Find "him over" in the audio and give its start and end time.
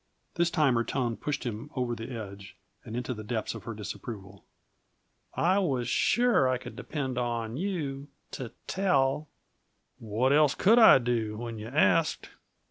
1.43-1.93